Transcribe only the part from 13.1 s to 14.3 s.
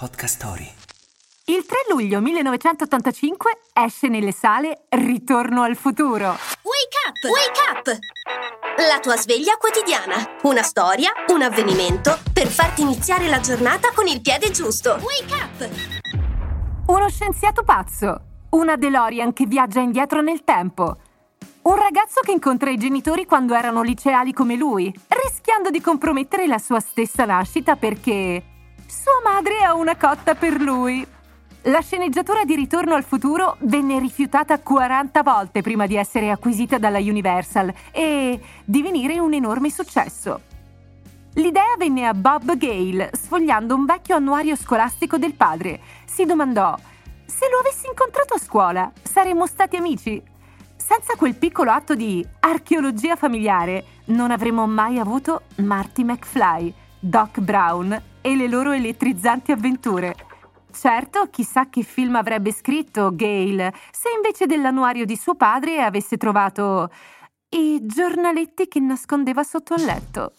la giornata con il